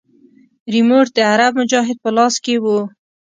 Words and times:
ريموټ 0.73 1.05
د 1.13 1.17
عرب 1.31 1.53
مجاهد 1.59 1.97
په 2.03 2.09
لاس 2.15 2.35
کښې 2.43 2.55
و. 2.63 2.65